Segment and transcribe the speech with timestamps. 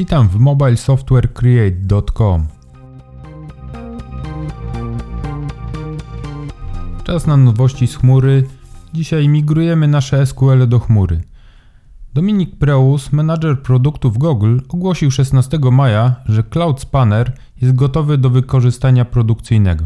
[0.00, 2.46] Witam w mobilesoftwarecreate.com.
[7.04, 8.46] Czas na nowości z chmury.
[8.92, 11.20] Dzisiaj migrujemy nasze SQL do chmury.
[12.14, 19.04] Dominik Preus, menadżer produktów Google, ogłosił 16 maja, że Cloud Spanner jest gotowy do wykorzystania
[19.04, 19.84] produkcyjnego.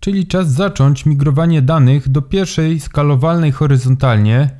[0.00, 4.50] Czyli czas zacząć migrowanie danych do pierwszej skalowalnej horyzontalnie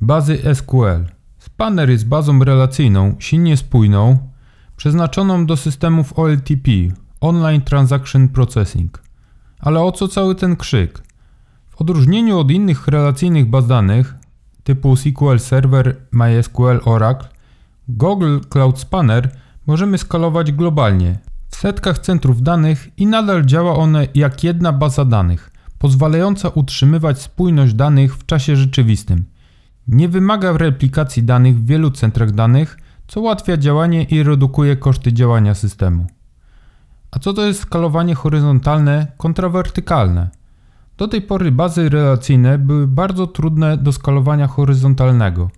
[0.00, 1.15] bazy SQL.
[1.56, 4.18] Spanner jest bazą relacyjną, silnie spójną,
[4.76, 6.70] przeznaczoną do systemów OLTP
[7.20, 9.02] Online Transaction Processing.
[9.58, 11.02] Ale o co cały ten krzyk?
[11.70, 14.14] W odróżnieniu od innych relacyjnych baz danych
[14.64, 17.28] typu SQL Server, MySQL, Oracle,
[17.88, 19.30] Google Cloud Spanner
[19.66, 25.50] możemy skalować globalnie, w setkach centrów danych i nadal działa one jak jedna baza danych,
[25.78, 29.24] pozwalająca utrzymywać spójność danych w czasie rzeczywistym–
[29.88, 35.54] nie wymaga replikacji danych w wielu centrach danych, co ułatwia działanie i redukuje koszty działania
[35.54, 36.06] systemu.
[37.10, 40.30] A co to jest skalowanie horyzontalne kontra wertykalne?
[40.96, 45.50] Do tej pory bazy relacyjne były bardzo trudne do skalowania horyzontalnego.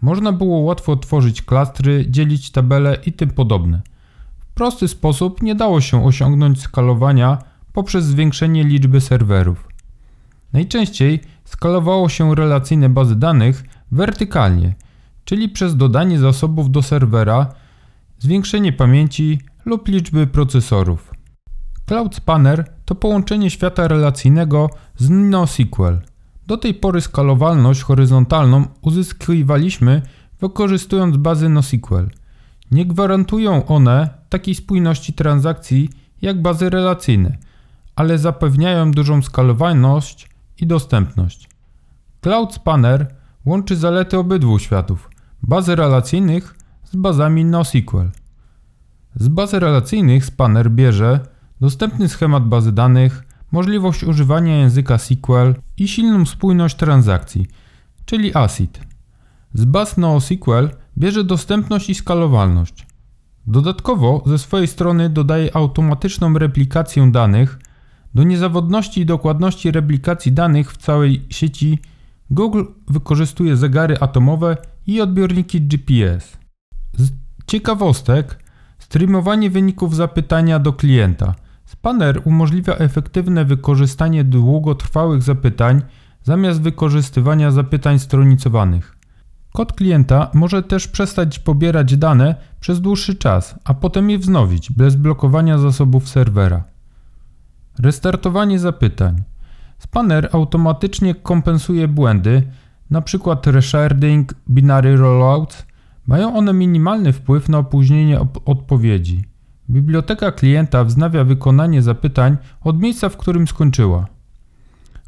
[0.00, 3.82] Można było łatwo tworzyć klastry, dzielić tabele i tym podobne.
[4.38, 7.38] W prosty sposób nie dało się osiągnąć skalowania
[7.72, 9.68] poprzez zwiększenie liczby serwerów.
[10.52, 14.74] Najczęściej skalowało się relacyjne bazy danych wertykalnie,
[15.24, 17.46] czyli przez dodanie zasobów do serwera,
[18.18, 21.14] zwiększenie pamięci lub liczby procesorów.
[21.86, 26.00] Cloud Spanner to połączenie świata relacyjnego z NoSQL.
[26.46, 30.02] Do tej pory skalowalność horyzontalną uzyskiwaliśmy
[30.40, 32.10] wykorzystując bazy NoSQL.
[32.70, 35.90] Nie gwarantują one takiej spójności transakcji
[36.22, 37.38] jak bazy relacyjne,
[37.96, 40.27] ale zapewniają dużą skalowalność
[40.60, 41.48] i dostępność.
[42.20, 43.14] Cloud Spanner
[43.44, 45.10] łączy zalety obydwu światów
[45.42, 48.10] bazy relacyjnych z bazami NoSQL.
[49.14, 51.20] Z baz relacyjnych Spanner bierze
[51.60, 57.46] dostępny schemat bazy danych, możliwość używania języka SQL i silną spójność transakcji,
[58.04, 58.80] czyli ACID.
[59.54, 60.68] Z baz NoSQL
[60.98, 62.86] bierze dostępność i skalowalność.
[63.46, 67.58] Dodatkowo ze swojej strony dodaje automatyczną replikację danych
[68.18, 71.78] do niezawodności i dokładności replikacji danych w całej sieci
[72.30, 74.56] Google wykorzystuje zegary atomowe
[74.86, 76.38] i odbiorniki GPS.
[76.94, 77.10] Z
[77.46, 78.38] ciekawostek,
[78.78, 81.34] streamowanie wyników zapytania do klienta.
[81.64, 85.82] Spanner umożliwia efektywne wykorzystanie długotrwałych zapytań
[86.22, 88.96] zamiast wykorzystywania zapytań stronicowanych.
[89.52, 94.96] Kod klienta może też przestać pobierać dane przez dłuższy czas, a potem je wznowić bez
[94.96, 96.77] blokowania zasobów serwera.
[97.78, 99.22] Restartowanie zapytań.
[99.78, 102.42] Spanner automatycznie kompensuje błędy,
[102.90, 103.36] np.
[103.46, 105.66] resharding, binary rollouts.
[106.06, 109.24] Mają one minimalny wpływ na opóźnienie odpowiedzi.
[109.70, 114.06] Biblioteka klienta wznawia wykonanie zapytań od miejsca, w którym skończyła.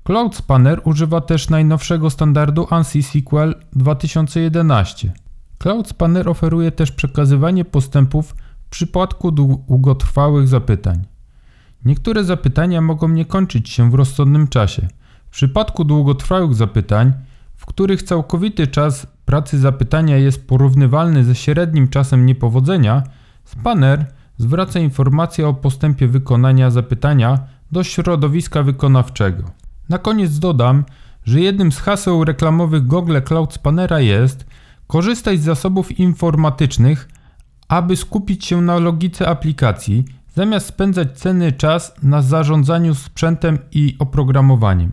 [0.05, 5.13] Cloud Spanner używa też najnowszego standardu ANSI SQL 2011.
[5.59, 8.35] Cloud Spanner oferuje też przekazywanie postępów
[8.67, 11.05] w przypadku długotrwałych zapytań.
[11.85, 14.89] Niektóre zapytania mogą nie kończyć się w rozsądnym czasie.
[15.27, 17.13] W przypadku długotrwałych zapytań,
[17.57, 23.03] w których całkowity czas pracy zapytania jest porównywalny ze średnim czasem niepowodzenia,
[23.45, 24.07] spanner
[24.39, 27.39] zwraca informację o postępie wykonania zapytania
[27.73, 29.51] do środowiska wykonawczego.
[29.89, 30.85] Na koniec dodam,
[31.25, 34.47] że jednym z haseł reklamowych Google Cloud Spannera jest
[34.87, 37.09] korzystać z zasobów informatycznych,
[37.69, 40.05] aby skupić się na logice aplikacji,
[40.35, 44.93] zamiast spędzać cenny czas na zarządzaniu sprzętem i oprogramowaniem.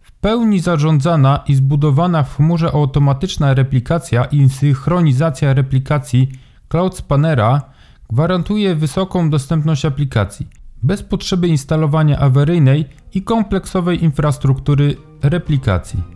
[0.00, 6.28] W pełni zarządzana i zbudowana w chmurze automatyczna replikacja i synchronizacja replikacji
[6.68, 7.62] Cloud Spannera
[8.10, 10.46] gwarantuje wysoką dostępność aplikacji,
[10.82, 12.84] bez potrzeby instalowania awaryjnej
[13.14, 16.11] i kompleksowej infrastruktury replikacji.